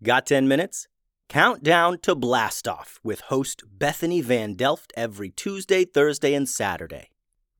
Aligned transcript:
Got 0.00 0.26
10 0.26 0.46
minutes? 0.46 0.86
Countdown 1.28 1.98
to 2.02 2.14
Blast 2.14 2.68
Off 2.68 3.00
with 3.02 3.22
host 3.22 3.64
Bethany 3.68 4.20
Van 4.20 4.54
Delft 4.54 4.92
every 4.96 5.28
Tuesday, 5.28 5.84
Thursday, 5.84 6.34
and 6.34 6.48
Saturday. 6.48 7.10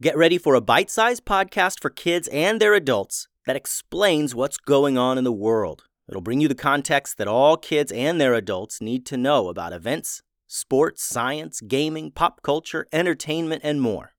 Get 0.00 0.16
ready 0.16 0.38
for 0.38 0.54
a 0.54 0.60
bite 0.60 0.88
sized 0.88 1.24
podcast 1.24 1.80
for 1.80 1.90
kids 1.90 2.28
and 2.28 2.60
their 2.60 2.74
adults 2.74 3.26
that 3.46 3.56
explains 3.56 4.36
what's 4.36 4.56
going 4.56 4.96
on 4.96 5.18
in 5.18 5.24
the 5.24 5.32
world. 5.32 5.82
It'll 6.08 6.20
bring 6.20 6.40
you 6.40 6.46
the 6.46 6.54
context 6.54 7.18
that 7.18 7.26
all 7.26 7.56
kids 7.56 7.90
and 7.90 8.20
their 8.20 8.34
adults 8.34 8.80
need 8.80 9.04
to 9.06 9.16
know 9.16 9.48
about 9.48 9.72
events, 9.72 10.22
sports, 10.46 11.02
science, 11.02 11.60
gaming, 11.60 12.12
pop 12.12 12.42
culture, 12.42 12.86
entertainment, 12.92 13.62
and 13.64 13.82
more. 13.82 14.12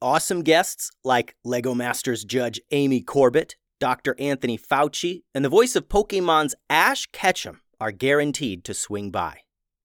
Awesome 0.00 0.42
guests 0.42 0.90
like 1.04 1.36
Lego 1.44 1.74
Masters 1.74 2.24
judge 2.24 2.58
Amy 2.70 3.02
Corbett 3.02 3.56
Dr. 3.84 4.16
Anthony 4.18 4.56
Fauci, 4.56 5.24
and 5.34 5.44
the 5.44 5.50
voice 5.50 5.76
of 5.76 5.90
Pokemon's 5.90 6.54
Ash 6.70 7.04
Ketchum 7.12 7.60
are 7.78 7.92
guaranteed 7.92 8.64
to 8.64 8.72
swing 8.72 9.10
by. 9.10 9.40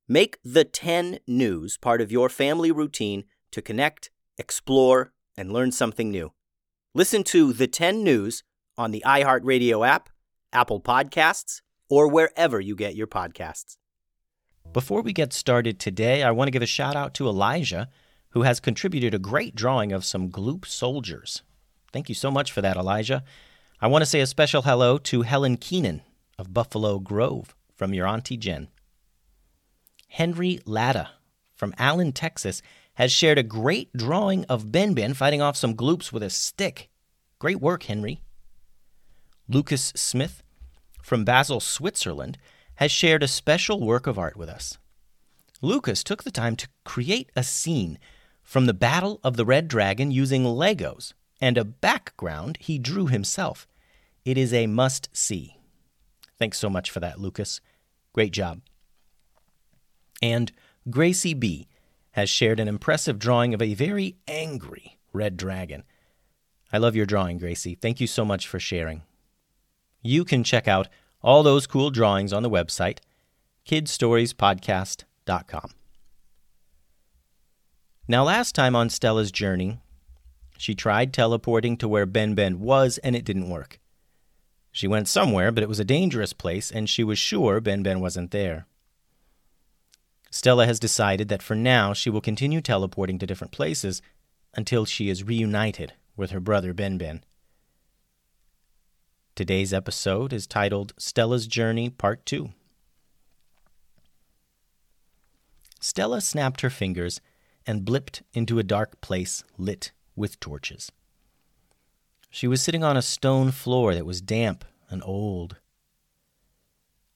Make 0.07 0.37
the 0.41 0.63
10 0.63 1.19
news 1.27 1.77
part 1.77 1.99
of 1.99 2.09
your 2.09 2.29
family 2.29 2.71
routine 2.71 3.25
to 3.51 3.61
connect, 3.61 4.09
explore, 4.37 5.11
and 5.35 5.51
learn 5.51 5.73
something 5.73 6.09
new. 6.09 6.31
Listen 6.95 7.25
to 7.25 7.51
the 7.51 7.67
10 7.67 8.01
news 8.01 8.41
on 8.77 8.91
the 8.91 9.03
iHeartRadio 9.05 9.85
app, 9.85 10.07
Apple 10.53 10.79
Podcasts, 10.79 11.59
or 11.89 12.07
wherever 12.07 12.61
you 12.61 12.77
get 12.77 12.95
your 12.95 13.05
podcasts. 13.05 13.75
Before 14.71 15.01
we 15.01 15.11
get 15.11 15.33
started 15.33 15.77
today, 15.77 16.23
I 16.23 16.31
want 16.31 16.47
to 16.47 16.53
give 16.53 16.61
a 16.61 16.65
shout 16.65 16.95
out 16.95 17.13
to 17.15 17.27
Elijah, 17.27 17.89
who 18.29 18.43
has 18.43 18.61
contributed 18.61 19.13
a 19.13 19.19
great 19.19 19.55
drawing 19.55 19.91
of 19.91 20.05
some 20.05 20.31
Gloop 20.31 20.65
soldiers. 20.65 21.43
Thank 21.91 22.07
you 22.07 22.15
so 22.15 22.31
much 22.31 22.53
for 22.53 22.61
that, 22.61 22.77
Elijah. 22.77 23.25
I 23.81 23.87
want 23.87 24.01
to 24.01 24.05
say 24.05 24.19
a 24.19 24.27
special 24.27 24.63
hello 24.63 24.97
to 24.97 25.21
Helen 25.21 25.55
Keenan 25.55 26.01
of 26.37 26.53
Buffalo 26.53 26.99
Grove 26.99 27.55
from 27.73 27.93
your 27.93 28.07
Auntie 28.07 28.35
Jen. 28.35 28.67
Henry 30.09 30.59
Latta 30.65 31.11
from 31.55 31.73
Allen, 31.77 32.11
Texas, 32.11 32.61
has 32.95 33.09
shared 33.09 33.37
a 33.37 33.43
great 33.43 33.93
drawing 33.93 34.43
of 34.45 34.69
Ben 34.69 34.93
Ben 34.93 35.13
fighting 35.13 35.41
off 35.41 35.55
some 35.55 35.75
gloops 35.75 36.11
with 36.11 36.21
a 36.23 36.29
stick. 36.29 36.89
Great 37.39 37.61
work, 37.61 37.83
Henry. 37.83 38.21
Lucas 39.47 39.93
Smith 39.95 40.43
from 41.01 41.23
Basel, 41.23 41.61
Switzerland, 41.61 42.37
has 42.75 42.91
shared 42.91 43.23
a 43.23 43.29
special 43.29 43.79
work 43.79 44.07
of 44.07 44.19
art 44.19 44.35
with 44.35 44.49
us. 44.49 44.77
Lucas 45.61 46.03
took 46.03 46.23
the 46.23 46.31
time 46.31 46.57
to 46.57 46.67
create 46.83 47.31
a 47.33 47.43
scene 47.43 47.97
from 48.43 48.65
the 48.65 48.73
Battle 48.73 49.21
of 49.23 49.37
the 49.37 49.45
Red 49.45 49.69
Dragon 49.69 50.11
using 50.11 50.43
Legos 50.43 51.13
and 51.39 51.57
a 51.57 51.63
background 51.63 52.57
he 52.59 52.77
drew 52.77 53.07
himself. 53.07 53.65
It 54.29 54.37
is 54.37 54.53
a 54.53 54.67
must 54.67 55.09
see. 55.11 55.57
Thanks 56.37 56.59
so 56.59 56.69
much 56.69 56.91
for 56.91 56.99
that, 56.99 57.19
Lucas. 57.19 57.61
Great 58.13 58.31
job. 58.31 58.61
And 60.21 60.51
Gracie 60.87 61.33
B 61.33 61.67
has 62.11 62.29
shared 62.29 62.59
an 62.59 62.67
impressive 62.67 63.17
drawing 63.17 63.55
of 63.55 63.61
a 63.63 63.73
very 63.73 64.17
angry 64.27 64.99
red 65.13 65.35
dragon. 65.35 65.83
I 66.71 66.77
love 66.77 66.95
your 66.95 67.07
drawing, 67.07 67.39
Gracie. 67.39 67.73
Thank 67.73 67.99
you 67.99 68.05
so 68.05 68.23
much 68.23 68.47
for 68.47 68.59
sharing. 68.59 69.01
You 70.03 70.23
can 70.23 70.43
check 70.43 70.67
out 70.67 70.89
all 71.23 71.41
those 71.41 71.65
cool 71.65 71.89
drawings 71.89 72.31
on 72.31 72.43
the 72.43 72.51
website, 72.51 72.99
kidstoriespodcast.com. 73.67 75.71
Now, 78.07 78.25
last 78.25 78.53
time 78.53 78.75
on 78.75 78.91
Stella's 78.91 79.31
journey, 79.31 79.79
she 80.55 80.75
tried 80.75 81.13
teleporting 81.13 81.77
to 81.77 81.87
where 81.87 82.05
Ben 82.05 82.35
Ben 82.35 82.59
was, 82.59 82.99
and 82.99 83.15
it 83.15 83.25
didn't 83.25 83.49
work. 83.49 83.78
She 84.71 84.87
went 84.87 85.07
somewhere, 85.07 85.51
but 85.51 85.63
it 85.63 85.69
was 85.69 85.79
a 85.79 85.85
dangerous 85.85 86.33
place, 86.33 86.71
and 86.71 86.89
she 86.89 87.03
was 87.03 87.17
sure 87.17 87.59
Ben 87.59 87.83
Ben 87.83 87.99
wasn't 87.99 88.31
there. 88.31 88.65
Stella 90.31 90.65
has 90.65 90.79
decided 90.79 91.27
that 91.29 91.41
for 91.41 91.55
now 91.55 91.93
she 91.93 92.09
will 92.09 92.21
continue 92.21 92.61
teleporting 92.61 93.17
to 93.19 93.25
different 93.25 93.51
places 93.51 94.01
until 94.53 94.85
she 94.85 95.09
is 95.09 95.23
reunited 95.23 95.93
with 96.15 96.31
her 96.31 96.39
brother 96.39 96.73
Ben 96.73 96.97
Ben. 96.97 97.23
Today's 99.35 99.73
episode 99.73 100.33
is 100.33 100.45
titled 100.45 100.93
Stella's 100.97 101.47
Journey 101.47 101.89
Part 101.89 102.25
2. 102.25 102.49
Stella 105.79 106.19
snapped 106.19 106.61
her 106.61 106.69
fingers 106.69 107.21
and 107.65 107.85
blipped 107.85 108.21
into 108.33 108.59
a 108.59 108.63
dark 108.63 108.99
place 109.01 109.43
lit 109.57 109.91
with 110.15 110.39
torches. 110.39 110.91
She 112.29 112.47
was 112.47 112.61
sitting 112.61 112.83
on 112.83 112.95
a 112.95 113.01
stone 113.01 113.51
floor 113.51 113.93
that 113.93 114.05
was 114.05 114.21
damp 114.21 114.63
and 114.89 115.01
old. 115.03 115.57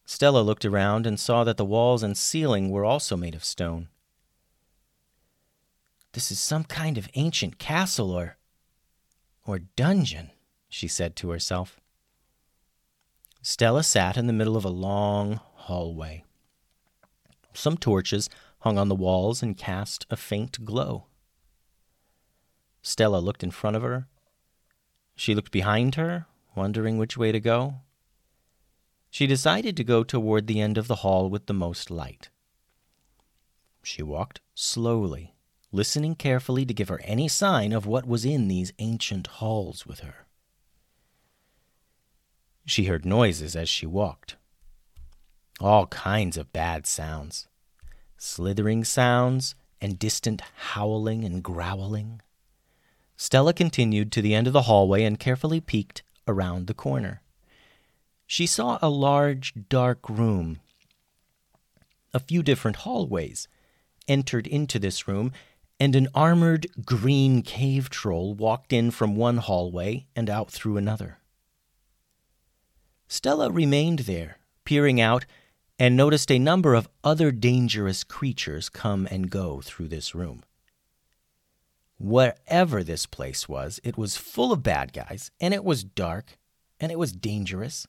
Stella 0.05 0.41
looked 0.41 0.65
around 0.65 1.07
and 1.07 1.19
saw 1.19 1.43
that 1.43 1.57
the 1.57 1.65
walls 1.65 2.03
and 2.03 2.17
ceiling 2.17 2.69
were 2.69 2.83
also 2.83 3.15
made 3.15 3.35
of 3.35 3.43
stone. 3.43 3.87
This 6.13 6.31
is 6.31 6.39
some 6.39 6.63
kind 6.63 6.97
of 6.97 7.09
ancient 7.15 7.57
castle 7.57 8.11
or 8.11 8.37
or 9.45 9.59
dungeon, 9.59 10.31
she 10.69 10.87
said 10.87 11.15
to 11.17 11.29
herself. 11.29 11.79
Stella 13.41 13.83
sat 13.83 14.15
in 14.15 14.27
the 14.27 14.33
middle 14.33 14.55
of 14.55 14.63
a 14.63 14.69
long 14.69 15.41
hallway. 15.53 16.23
Some 17.53 17.77
torches 17.77 18.29
hung 18.59 18.77
on 18.77 18.87
the 18.87 18.95
walls 18.95 19.43
and 19.43 19.57
cast 19.57 20.05
a 20.09 20.15
faint 20.15 20.63
glow. 20.63 21.07
Stella 22.81 23.17
looked 23.17 23.43
in 23.43 23.51
front 23.51 23.75
of 23.75 23.81
her. 23.81 24.07
She 25.15 25.35
looked 25.35 25.51
behind 25.51 25.95
her, 25.95 26.27
wondering 26.55 26.97
which 26.97 27.17
way 27.17 27.31
to 27.31 27.39
go. 27.39 27.75
She 29.09 29.27
decided 29.27 29.77
to 29.77 29.83
go 29.83 30.03
toward 30.03 30.47
the 30.47 30.59
end 30.59 30.77
of 30.77 30.87
the 30.87 30.97
hall 30.97 31.29
with 31.29 31.45
the 31.45 31.53
most 31.53 31.91
light. 31.91 32.29
She 33.83 34.01
walked 34.01 34.41
slowly, 34.55 35.35
listening 35.71 36.15
carefully 36.15 36.65
to 36.65 36.73
give 36.73 36.89
her 36.89 37.01
any 37.03 37.27
sign 37.27 37.73
of 37.73 37.85
what 37.85 38.07
was 38.07 38.25
in 38.25 38.47
these 38.47 38.73
ancient 38.79 39.27
halls 39.27 39.85
with 39.85 39.99
her. 39.99 40.25
She 42.65 42.85
heard 42.85 43.05
noises 43.05 43.55
as 43.55 43.69
she 43.69 43.85
walked. 43.85 44.37
All 45.59 45.87
kinds 45.87 46.37
of 46.37 46.53
bad 46.53 46.87
sounds 46.87 47.47
slithering 48.23 48.85
sounds 48.85 49.53
and 49.81 49.99
distant 49.99 50.41
howling 50.55 51.25
and 51.25 51.43
growling. 51.43 52.21
Stella 53.15 53.53
continued 53.53 54.11
to 54.11 54.21
the 54.21 54.33
end 54.33 54.47
of 54.47 54.53
the 54.53 54.63
hallway 54.63 55.03
and 55.03 55.19
carefully 55.19 55.61
peeked 55.61 56.03
around 56.27 56.67
the 56.67 56.73
corner. 56.73 57.21
She 58.25 58.45
saw 58.45 58.79
a 58.81 58.89
large, 58.89 59.53
dark 59.69 60.09
room. 60.09 60.59
a 62.13 62.19
few 62.19 62.43
different 62.43 62.77
hallways, 62.77 63.47
entered 64.07 64.45
into 64.47 64.77
this 64.79 65.07
room, 65.07 65.31
and 65.79 65.95
an 65.95 66.07
armored 66.13 66.67
green 66.85 67.41
cave 67.41 67.89
troll 67.89 68.33
walked 68.33 68.71
in 68.71 68.91
from 68.91 69.15
one 69.15 69.37
hallway 69.37 70.05
and 70.15 70.29
out 70.29 70.51
through 70.51 70.77
another. 70.77 71.17
Stella 73.07 73.51
remained 73.51 73.99
there, 73.99 74.37
peering 74.63 75.01
out, 75.01 75.25
and 75.79 75.97
noticed 75.97 76.31
a 76.31 76.39
number 76.39 76.75
of 76.75 76.87
other 77.03 77.31
dangerous 77.31 78.03
creatures 78.03 78.69
come 78.69 79.07
and 79.09 79.29
go 79.29 79.61
through 79.61 79.87
this 79.87 80.13
room. 80.13 80.43
Wherever 81.97 82.83
this 82.83 83.05
place 83.05 83.47
was, 83.47 83.79
it 83.83 83.97
was 83.97 84.17
full 84.17 84.51
of 84.51 84.63
bad 84.63 84.93
guys, 84.93 85.31
and 85.39 85.53
it 85.53 85.63
was 85.63 85.83
dark, 85.83 86.37
and 86.79 86.91
it 86.91 86.99
was 86.99 87.11
dangerous. 87.11 87.87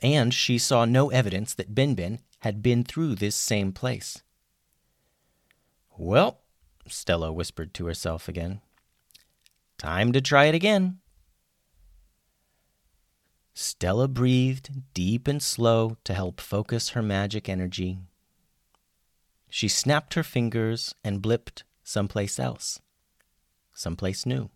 And 0.00 0.32
she 0.32 0.58
saw 0.58 0.84
no 0.84 1.10
evidence 1.10 1.54
that 1.54 1.74
Ben 1.74 1.94
Ben 1.94 2.20
had 2.40 2.62
been 2.62 2.82
through 2.82 3.14
this 3.14 3.36
same 3.36 3.72
place. 3.72 4.22
Well, 5.96 6.40
Stella 6.88 7.32
whispered 7.32 7.74
to 7.74 7.86
herself 7.86 8.28
again. 8.28 8.60
Time 9.78 10.12
to 10.12 10.20
try 10.20 10.46
it 10.46 10.54
again. 10.54 10.98
Stella 13.54 14.08
breathed 14.08 14.82
deep 14.94 15.28
and 15.28 15.42
slow 15.42 15.98
to 16.04 16.14
help 16.14 16.40
focus 16.40 16.90
her 16.90 17.02
magic 17.02 17.48
energy. 17.48 17.98
She 19.50 19.68
snapped 19.68 20.14
her 20.14 20.22
fingers 20.22 20.94
and 21.04 21.22
blipped 21.22 21.62
someplace 21.92 22.40
else, 22.40 22.80
someplace 23.74 24.24
new. 24.24 24.48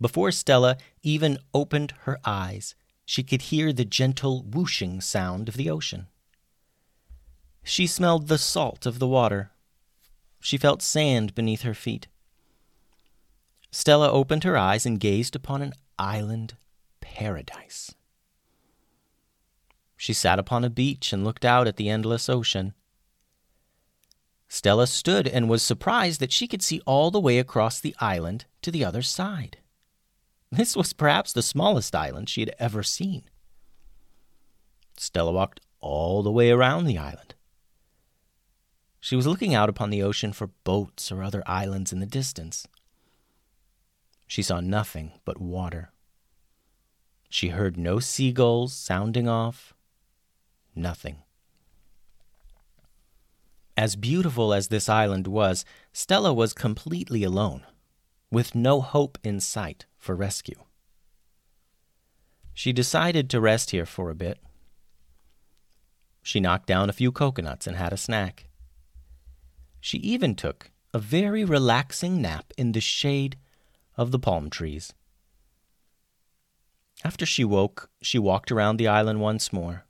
Before 0.00 0.32
Stella 0.32 0.78
even 1.02 1.38
opened 1.52 1.92
her 2.00 2.18
eyes, 2.24 2.74
she 3.04 3.22
could 3.22 3.42
hear 3.42 3.72
the 3.72 3.84
gentle 3.84 4.42
whooshing 4.42 5.02
sound 5.02 5.48
of 5.48 5.56
the 5.56 5.68
ocean. 5.68 6.06
She 7.62 7.86
smelled 7.86 8.28
the 8.28 8.38
salt 8.38 8.86
of 8.86 8.98
the 8.98 9.06
water. 9.06 9.50
She 10.40 10.56
felt 10.56 10.82
sand 10.82 11.34
beneath 11.34 11.62
her 11.62 11.74
feet. 11.74 12.08
Stella 13.70 14.10
opened 14.10 14.44
her 14.44 14.56
eyes 14.56 14.86
and 14.86 15.00
gazed 15.00 15.36
upon 15.36 15.60
an 15.60 15.72
island 15.98 16.56
paradise. 17.00 17.94
She 19.96 20.12
sat 20.12 20.38
upon 20.38 20.64
a 20.64 20.70
beach 20.70 21.12
and 21.12 21.24
looked 21.24 21.44
out 21.44 21.68
at 21.68 21.76
the 21.76 21.88
endless 21.88 22.28
ocean. 22.28 22.74
Stella 24.54 24.86
stood 24.86 25.26
and 25.26 25.48
was 25.48 25.64
surprised 25.64 26.20
that 26.20 26.30
she 26.30 26.46
could 26.46 26.62
see 26.62 26.80
all 26.86 27.10
the 27.10 27.18
way 27.18 27.40
across 27.40 27.80
the 27.80 27.96
island 27.98 28.44
to 28.62 28.70
the 28.70 28.84
other 28.84 29.02
side. 29.02 29.58
This 30.52 30.76
was 30.76 30.92
perhaps 30.92 31.32
the 31.32 31.42
smallest 31.42 31.92
island 31.92 32.28
she 32.28 32.40
had 32.40 32.54
ever 32.60 32.84
seen. 32.84 33.24
Stella 34.96 35.32
walked 35.32 35.60
all 35.80 36.22
the 36.22 36.30
way 36.30 36.52
around 36.52 36.84
the 36.84 36.98
island. 36.98 37.34
She 39.00 39.16
was 39.16 39.26
looking 39.26 39.56
out 39.56 39.68
upon 39.68 39.90
the 39.90 40.04
ocean 40.04 40.32
for 40.32 40.46
boats 40.62 41.10
or 41.10 41.24
other 41.24 41.42
islands 41.46 41.92
in 41.92 41.98
the 41.98 42.06
distance. 42.06 42.68
She 44.28 44.40
saw 44.40 44.60
nothing 44.60 45.14
but 45.24 45.40
water. 45.40 45.90
She 47.28 47.48
heard 47.48 47.76
no 47.76 47.98
seagulls 47.98 48.72
sounding 48.72 49.26
off, 49.28 49.74
nothing. 50.76 51.23
As 53.76 53.96
beautiful 53.96 54.54
as 54.54 54.68
this 54.68 54.88
island 54.88 55.26
was, 55.26 55.64
Stella 55.92 56.32
was 56.32 56.52
completely 56.52 57.24
alone, 57.24 57.66
with 58.30 58.54
no 58.54 58.80
hope 58.80 59.18
in 59.24 59.40
sight 59.40 59.86
for 59.98 60.14
rescue. 60.14 60.62
She 62.52 62.72
decided 62.72 63.28
to 63.30 63.40
rest 63.40 63.70
here 63.70 63.86
for 63.86 64.10
a 64.10 64.14
bit. 64.14 64.38
She 66.22 66.38
knocked 66.38 66.66
down 66.66 66.88
a 66.88 66.94
few 66.94 67.10
coconuts 67.10 67.66
and 67.66 67.76
had 67.76 67.92
a 67.92 67.96
snack. 67.96 68.46
She 69.80 69.98
even 69.98 70.36
took 70.36 70.70
a 70.94 70.98
very 71.00 71.44
relaxing 71.44 72.22
nap 72.22 72.52
in 72.56 72.72
the 72.72 72.80
shade 72.80 73.36
of 73.96 74.12
the 74.12 74.20
palm 74.20 74.50
trees. 74.50 74.94
After 77.04 77.26
she 77.26 77.44
woke, 77.44 77.90
she 78.00 78.18
walked 78.18 78.52
around 78.52 78.76
the 78.76 78.88
island 78.88 79.20
once 79.20 79.52
more, 79.52 79.84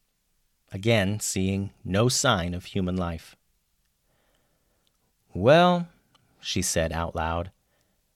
again 0.73 1.21
seeing 1.21 1.71
no 1.85 2.09
sign 2.09 2.55
of 2.55 2.65
human 2.65 2.97
life. 2.97 3.37
Well, 5.35 5.89
she 6.41 6.63
said 6.63 6.93
out 6.93 7.17
loud, 7.17 7.51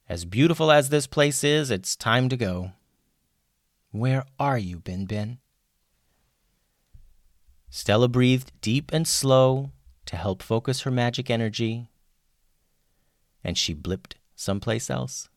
as 0.09 0.25
beautiful 0.25 0.71
as 0.71 0.89
this 0.89 1.09
place 1.09 1.43
is, 1.43 1.69
it's 1.69 1.97
time 1.97 2.29
to 2.29 2.37
go. 2.37 2.73
Where 3.91 4.25
are 4.39 4.57
you, 4.57 4.79
Ben 4.79 5.05
Ben? 5.05 5.39
Stella 7.71 8.07
breathed 8.07 8.53
deep 8.61 8.93
and 8.93 9.07
slow 9.07 9.73
to 10.07 10.17
help 10.17 10.43
focus 10.43 10.83
her 10.83 10.93
magic 10.93 11.29
energy, 11.29 11.89
and 13.43 13.59
she 13.59 13.75
blipped 13.75 14.13
someplace 14.37 14.89
else, 14.89 15.29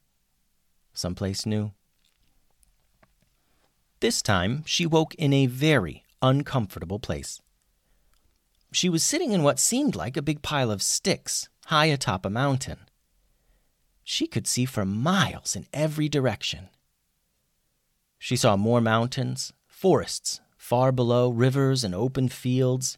someplace 0.93 1.47
new. 1.47 1.71
This 4.01 4.21
time, 4.21 4.63
she 4.67 4.85
woke 4.85 5.15
in 5.15 5.33
a 5.33 5.47
very 5.47 6.03
uncomfortable 6.21 6.99
place. 6.99 7.41
She 8.71 8.87
was 8.87 9.03
sitting 9.03 9.31
in 9.31 9.41
what 9.41 9.59
seemed 9.59 9.95
like 9.95 10.15
a 10.15 10.21
big 10.21 10.43
pile 10.43 10.71
of 10.71 10.83
sticks 10.83 11.49
high 11.65 11.85
atop 11.85 12.25
a 12.25 12.29
mountain. 12.29 12.79
She 14.03 14.27
could 14.27 14.47
see 14.47 14.65
for 14.65 14.85
miles 14.85 15.55
in 15.55 15.67
every 15.73 16.09
direction. 16.09 16.69
She 18.17 18.35
saw 18.35 18.55
more 18.55 18.81
mountains, 18.81 19.53
forests 19.67 20.41
far 20.57 20.91
below, 20.91 21.29
rivers 21.29 21.83
and 21.83 21.95
open 21.95 22.29
fields. 22.29 22.97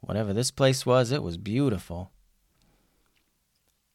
Whatever 0.00 0.32
this 0.32 0.50
place 0.50 0.84
was, 0.84 1.10
it 1.10 1.22
was 1.22 1.38
beautiful. 1.38 2.12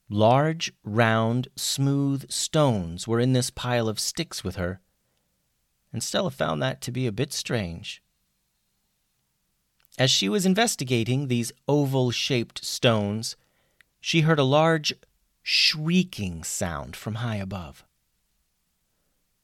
Large, 0.09 0.73
round, 0.83 1.47
smooth 1.55 2.29
stones 2.31 3.07
were 3.07 3.19
in 3.19 3.33
this 3.33 3.49
pile 3.49 3.87
of 3.87 3.99
sticks 3.99 4.43
with 4.43 4.55
her 4.55 4.81
and 5.93 6.03
Stella 6.03 6.31
found 6.31 6.61
that 6.61 6.81
to 6.81 6.91
be 6.91 7.05
a 7.05 7.11
bit 7.11 7.31
strange. 7.31 8.01
As 9.99 10.09
she 10.09 10.27
was 10.27 10.45
investigating 10.45 11.27
these 11.27 11.51
oval 11.67 12.09
shaped 12.09 12.65
stones, 12.65 13.35
she 14.05 14.19
heard 14.19 14.38
a 14.38 14.44
large 14.44 14.94
shrieking 15.44 16.44
sound 16.44 16.94
from 16.94 17.15
high 17.15 17.38
above. 17.38 17.85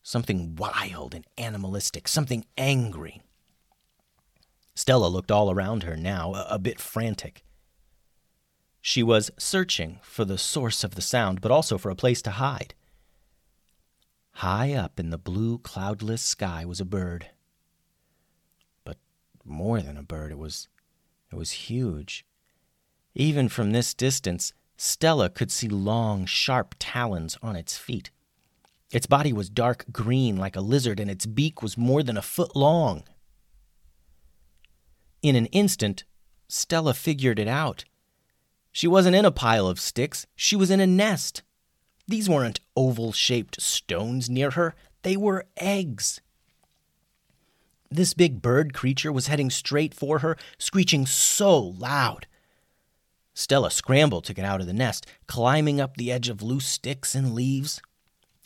Something 0.03 0.57
wild 0.57 1.15
and 1.15 1.25
animalistic, 1.37 2.09
something 2.09 2.43
angry. 2.57 3.21
Stella 4.75 5.07
looked 5.07 5.31
all 5.31 5.49
around 5.49 5.83
her 5.83 5.95
now, 5.95 6.33
a, 6.33 6.47
a 6.49 6.59
bit 6.59 6.77
frantic. 6.77 7.45
She 8.81 9.01
was 9.01 9.31
searching 9.37 10.01
for 10.03 10.25
the 10.25 10.37
source 10.37 10.83
of 10.83 10.95
the 10.95 11.01
sound, 11.01 11.39
but 11.39 11.51
also 11.51 11.77
for 11.77 11.89
a 11.89 11.95
place 11.95 12.21
to 12.23 12.31
hide. 12.31 12.73
High 14.33 14.73
up 14.73 14.99
in 14.99 15.09
the 15.09 15.17
blue, 15.17 15.59
cloudless 15.59 16.21
sky 16.21 16.65
was 16.65 16.81
a 16.81 16.85
bird. 16.85 17.27
But 18.83 18.97
more 19.45 19.79
than 19.79 19.95
a 19.95 20.03
bird, 20.03 20.33
it 20.33 20.37
was 20.37 20.67
it 21.31 21.35
was 21.35 21.51
huge. 21.51 22.25
Even 23.19 23.49
from 23.49 23.71
this 23.71 23.93
distance, 23.93 24.53
Stella 24.77 25.29
could 25.29 25.51
see 25.51 25.67
long, 25.67 26.25
sharp 26.25 26.73
talons 26.79 27.37
on 27.43 27.57
its 27.57 27.77
feet. 27.77 28.11
Its 28.93 29.07
body 29.07 29.33
was 29.33 29.49
dark 29.49 29.83
green 29.91 30.37
like 30.37 30.55
a 30.55 30.61
lizard, 30.61 31.01
and 31.01 31.11
its 31.11 31.25
beak 31.25 31.61
was 31.61 31.77
more 31.77 32.01
than 32.01 32.15
a 32.15 32.21
foot 32.21 32.55
long. 32.55 33.03
In 35.21 35.35
an 35.35 35.47
instant, 35.47 36.05
Stella 36.47 36.93
figured 36.93 37.39
it 37.39 37.47
out. 37.49 37.83
She 38.71 38.87
wasn't 38.87 39.17
in 39.17 39.25
a 39.25 39.31
pile 39.31 39.67
of 39.67 39.81
sticks, 39.81 40.25
she 40.37 40.55
was 40.55 40.71
in 40.71 40.79
a 40.79 40.87
nest. 40.87 41.43
These 42.07 42.29
weren't 42.29 42.61
oval 42.77 43.11
shaped 43.11 43.61
stones 43.61 44.29
near 44.29 44.51
her, 44.51 44.75
they 45.01 45.17
were 45.17 45.45
eggs. 45.57 46.21
This 47.91 48.13
big 48.13 48.41
bird 48.41 48.73
creature 48.73 49.11
was 49.11 49.27
heading 49.27 49.49
straight 49.49 49.93
for 49.93 50.19
her, 50.19 50.37
screeching 50.57 51.05
so 51.05 51.59
loud. 51.59 52.25
Stella 53.39 53.71
scrambled 53.71 54.25
to 54.25 54.33
get 54.33 54.43
out 54.43 54.59
of 54.59 54.67
the 54.67 54.73
nest, 54.73 55.05
climbing 55.25 55.79
up 55.79 55.95
the 55.95 56.11
edge 56.11 56.27
of 56.27 56.41
loose 56.41 56.65
sticks 56.65 57.15
and 57.15 57.33
leaves. 57.33 57.81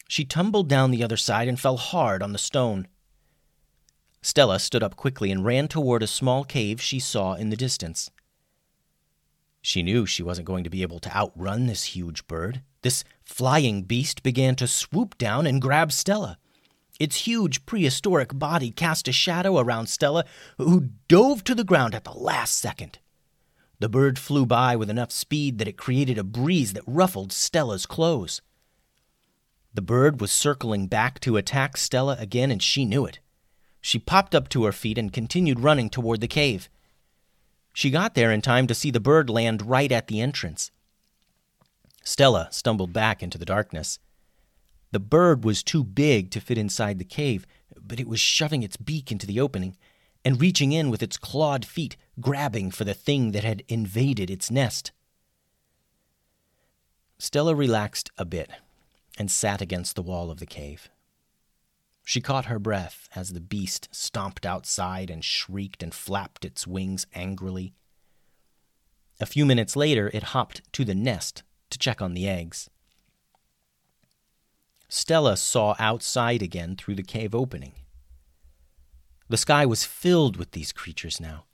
She 0.07 0.23
tumbled 0.23 0.69
down 0.69 0.91
the 0.91 1.03
other 1.03 1.17
side 1.17 1.47
and 1.47 1.59
fell 1.59 1.77
hard 1.77 2.21
on 2.21 2.31
the 2.31 2.37
stone. 2.37 2.87
Stella 4.21 4.59
stood 4.59 4.83
up 4.83 4.95
quickly 4.95 5.31
and 5.31 5.43
ran 5.43 5.67
toward 5.67 6.03
a 6.03 6.07
small 6.07 6.43
cave 6.43 6.79
she 6.79 6.99
saw 6.99 7.33
in 7.33 7.49
the 7.49 7.55
distance. 7.55 8.11
She 9.63 9.81
knew 9.81 10.05
she 10.05 10.21
wasn't 10.21 10.45
going 10.45 10.63
to 10.63 10.69
be 10.69 10.83
able 10.83 10.99
to 10.99 11.17
outrun 11.17 11.65
this 11.65 11.95
huge 11.95 12.27
bird. 12.27 12.61
This 12.83 13.03
flying 13.23 13.81
beast 13.81 14.21
began 14.21 14.55
to 14.57 14.67
swoop 14.67 15.17
down 15.17 15.47
and 15.47 15.59
grab 15.59 15.91
Stella. 15.91 16.37
Its 16.99 17.25
huge 17.25 17.65
prehistoric 17.65 18.37
body 18.37 18.69
cast 18.69 19.07
a 19.07 19.11
shadow 19.11 19.57
around 19.57 19.87
Stella, 19.87 20.23
who 20.59 20.89
dove 21.07 21.43
to 21.45 21.55
the 21.55 21.63
ground 21.63 21.95
at 21.95 22.03
the 22.03 22.13
last 22.13 22.59
second. 22.59 22.99
The 23.83 23.89
bird 23.89 24.17
flew 24.17 24.45
by 24.45 24.77
with 24.77 24.89
enough 24.89 25.11
speed 25.11 25.57
that 25.57 25.67
it 25.67 25.75
created 25.75 26.17
a 26.17 26.23
breeze 26.23 26.71
that 26.71 26.85
ruffled 26.87 27.33
Stella's 27.33 27.85
clothes. 27.85 28.41
The 29.73 29.81
bird 29.81 30.21
was 30.21 30.31
circling 30.31 30.87
back 30.87 31.19
to 31.19 31.35
attack 31.35 31.75
Stella 31.75 32.15
again, 32.17 32.49
and 32.49 32.63
she 32.63 32.85
knew 32.85 33.05
it. 33.05 33.19
She 33.81 33.99
popped 33.99 34.33
up 34.33 34.47
to 34.51 34.63
her 34.63 34.71
feet 34.71 34.97
and 34.97 35.11
continued 35.11 35.59
running 35.59 35.89
toward 35.89 36.21
the 36.21 36.29
cave. 36.29 36.69
She 37.73 37.89
got 37.89 38.15
there 38.15 38.31
in 38.31 38.41
time 38.41 38.67
to 38.67 38.73
see 38.73 38.89
the 38.89 39.01
bird 39.01 39.29
land 39.29 39.63
right 39.63 39.91
at 39.91 40.07
the 40.07 40.21
entrance. 40.21 40.71
Stella 42.05 42.47
stumbled 42.51 42.93
back 42.93 43.21
into 43.21 43.37
the 43.37 43.43
darkness. 43.43 43.99
The 44.93 45.01
bird 45.01 45.43
was 45.43 45.61
too 45.61 45.83
big 45.83 46.31
to 46.31 46.39
fit 46.39 46.57
inside 46.57 46.99
the 46.99 47.03
cave, 47.03 47.45
but 47.81 47.99
it 47.99 48.07
was 48.07 48.21
shoving 48.21 48.63
its 48.63 48.77
beak 48.77 49.11
into 49.11 49.27
the 49.27 49.41
opening 49.41 49.75
and 50.25 50.39
reaching 50.39 50.71
in 50.71 50.89
with 50.89 51.03
its 51.03 51.17
clawed 51.17 51.65
feet, 51.65 51.97
grabbing 52.19 52.71
for 52.71 52.83
the 52.83 52.93
thing 52.93 53.31
that 53.31 53.43
had 53.43 53.63
invaded 53.67 54.29
its 54.29 54.49
nest. 54.49 54.91
Stella 57.17 57.55
relaxed 57.55 58.09
a 58.17 58.25
bit 58.25 58.49
and 59.17 59.29
sat 59.29 59.61
against 59.61 59.95
the 59.95 60.01
wall 60.01 60.31
of 60.31 60.39
the 60.39 60.45
cave. 60.45 60.89
She 62.03 62.21
caught 62.21 62.45
her 62.45 62.59
breath 62.59 63.07
as 63.15 63.29
the 63.29 63.39
beast 63.39 63.87
stomped 63.91 64.45
outside 64.45 65.09
and 65.09 65.23
shrieked 65.23 65.81
and 65.81 65.93
flapped 65.93 66.43
its 66.43 66.67
wings 66.67 67.07
angrily. 67.13 67.73
A 69.19 69.25
few 69.25 69.45
minutes 69.45 69.75
later, 69.75 70.09
it 70.13 70.23
hopped 70.23 70.61
to 70.73 70.83
the 70.83 70.95
nest 70.95 71.43
to 71.69 71.77
check 71.77 72.01
on 72.01 72.13
the 72.13 72.27
eggs. 72.27 72.69
Stella 74.89 75.37
saw 75.37 75.75
outside 75.79 76.41
again 76.41 76.75
through 76.75 76.95
the 76.95 77.03
cave 77.03 77.33
opening. 77.33 77.73
The 79.33 79.37
sky 79.37 79.65
was 79.65 79.83
filled 79.83 80.37
with 80.37 80.51
these 80.51 80.71
creatures 80.71 81.19
now. 81.19 81.45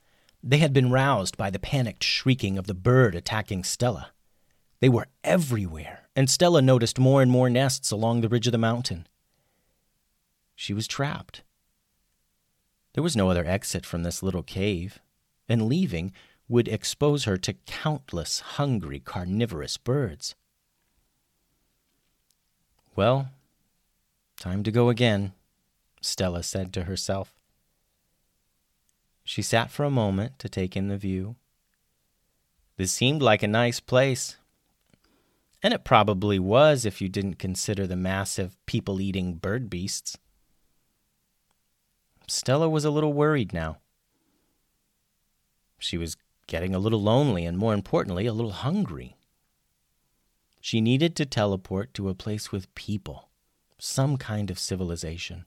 They 0.44 0.58
had 0.58 0.74
been 0.74 0.92
roused 0.92 1.38
by 1.38 1.50
the 1.50 1.60
panicked 1.60 2.04
shrieking 2.04 2.58
of 2.58 2.68
the 2.68 2.74
bird 2.74 3.16
attacking 3.16 3.64
Stella. 3.64 4.12
They 4.82 4.90
were 4.90 5.08
everywhere, 5.24 6.10
and 6.14 6.30
Stella 6.30 6.62
noticed 6.62 7.00
more 7.00 7.22
and 7.22 7.32
more 7.32 7.50
nests 7.50 7.90
along 7.90 8.20
the 8.20 8.28
ridge 8.28 8.48
of 8.48 8.52
the 8.52 8.58
mountain. 8.58 9.08
She 10.58 10.74
was 10.74 10.90
trapped. 10.90 11.44
There 12.96 13.02
was 13.02 13.16
no 13.16 13.30
other 13.30 13.46
exit 13.46 13.86
from 13.86 14.04
this 14.04 14.22
little 14.22 14.44
cave, 14.44 15.00
and 15.48 15.70
leaving 15.70 16.12
would 16.50 16.68
expose 16.68 17.24
her 17.24 17.38
to 17.38 17.54
countless 17.66 18.42
hungry 18.42 19.00
carnivorous 19.00 19.78
birds. 19.78 20.36
Well, 22.98 23.30
time 24.38 24.64
to 24.64 24.70
go 24.70 24.90
again, 24.90 25.32
Stella 26.02 26.44
said 26.44 26.74
to 26.74 26.84
herself. 26.84 27.39
She 29.30 29.44
sat 29.44 29.70
for 29.70 29.84
a 29.84 29.92
moment 29.92 30.40
to 30.40 30.50
take 30.50 30.76
in 30.76 30.88
the 30.88 30.98
view. 30.98 31.36
This 32.78 32.92
seemed 32.92 33.22
like 33.22 33.44
a 33.44 33.48
nice 33.48 33.80
place. 33.80 34.38
And 35.62 35.72
it 35.72 35.84
probably 35.84 36.40
was 36.40 36.84
if 36.84 37.00
you 37.00 37.10
didn't 37.10 37.36
consider 37.36 37.86
the 37.86 37.96
massive 37.96 38.58
people 38.66 39.00
eating 39.00 39.36
bird 39.36 39.70
beasts. 39.70 40.18
Stella 42.28 42.68
was 42.68 42.84
a 42.84 42.90
little 42.90 43.14
worried 43.14 43.54
now. 43.54 43.78
She 45.78 45.96
was 45.96 46.18
getting 46.48 46.74
a 46.74 46.80
little 46.80 47.04
lonely 47.04 47.46
and, 47.46 47.56
more 47.56 47.76
importantly, 47.76 48.26
a 48.26 48.34
little 48.34 48.54
hungry. 48.54 49.16
She 50.60 50.82
needed 50.82 51.16
to 51.18 51.28
teleport 51.28 51.94
to 51.94 52.10
a 52.10 52.16
place 52.16 52.52
with 52.52 52.74
people, 52.74 53.30
some 53.78 54.18
kind 54.18 54.50
of 54.50 54.58
civilization. 54.58 55.46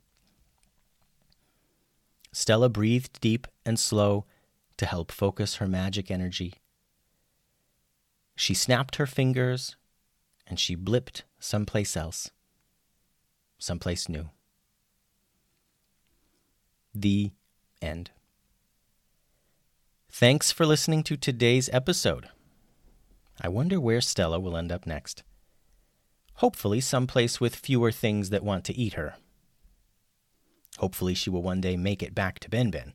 Stella 2.33 2.69
breathed 2.69 3.21
deep 3.21 3.47
and 3.65 3.79
slow 3.79 4.25
to 4.79 4.87
help 4.87 5.13
focus 5.13 5.57
her 5.57 5.67
magic 5.67 6.11
energy. 6.11 6.55
She 8.35 8.55
snapped 8.55 8.97
her 8.97 9.07
fingers 9.07 9.77
and 10.47 10.59
she 10.59 10.75
blipped 10.75 11.23
someplace 11.39 11.97
else, 11.97 12.31
someplace 13.59 14.09
new. 14.09 14.31
The 16.95 17.33
end. 17.81 18.11
Thanks 20.11 20.53
for 20.53 20.67
listening 20.67 21.03
to 21.05 21.17
today's 21.17 21.71
episode. 21.73 22.29
I 23.41 23.49
wonder 23.49 23.81
where 23.81 24.01
Stella 24.01 24.39
will 24.39 24.57
end 24.57 24.71
up 24.71 24.87
next. 24.87 25.23
Hopefully, 26.35 26.81
someplace 26.81 27.41
with 27.41 27.57
fewer 27.57 27.91
things 27.91 28.31
that 28.31 28.45
want 28.45 28.65
to 28.65 28.75
eat 28.77 28.95
her. 28.95 29.15
Hopefully, 30.83 31.15
she 31.15 31.31
will 31.31 31.43
one 31.43 31.61
day 31.61 31.77
make 31.77 32.03
it 32.03 32.13
back 32.13 32.41
to 32.41 32.51
Benben. 32.51 32.95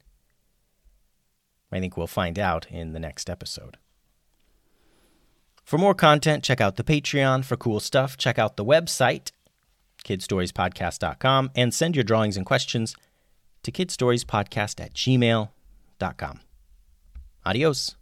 I 1.72 1.79
think 1.79 1.96
we'll 1.96 2.06
find 2.06 2.38
out 2.38 2.67
in 2.70 2.91
the 2.91 3.00
next 3.00 3.29
episode. 3.29 3.77
For 5.63 5.77
more 5.77 5.94
content, 5.94 6.44
check 6.44 6.60
out 6.60 6.75
the 6.75 6.84
Patreon. 6.84 7.46
For 7.46 7.56
cool 7.56 7.79
stuff, 7.79 8.17
check 8.17 8.38
out 8.38 8.58
the 8.58 8.65
website, 8.65 9.32
kidstoriespodcast.com, 10.03 11.51
and 11.56 11.74
send 11.74 11.96
your 11.96 12.03
drawings 12.03 12.36
and 12.36 12.46
questions 12.46 12.96
to 13.63 13.72
kidstoriespodcast 13.72 14.82
at 14.82 14.94
gmail.com. 14.94 16.39
Adios. 17.46 17.97